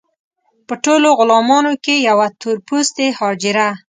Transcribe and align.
په 0.67 0.73
ټولو 0.83 1.07
غلامانو 1.19 1.73
کې 1.85 1.95
یوه 2.09 2.27
تور 2.39 2.57
پوستې 2.67 3.07
حاجره. 3.17 3.69